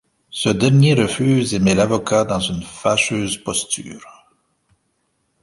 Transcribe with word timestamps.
Ce 0.31 0.49
dernier 0.49 0.95
refuse 0.95 1.53
et 1.53 1.59
met 1.59 1.75
l'avocat 1.75 2.23
dans 2.23 2.39
une 2.39 2.63
fâcheuse 2.63 3.37
posture. 3.37 4.25